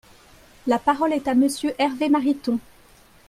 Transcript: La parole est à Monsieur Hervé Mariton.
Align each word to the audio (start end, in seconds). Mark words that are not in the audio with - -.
La 0.65 0.79
parole 0.79 1.13
est 1.13 1.27
à 1.27 1.35
Monsieur 1.35 1.75
Hervé 1.77 2.09
Mariton. 2.09 2.57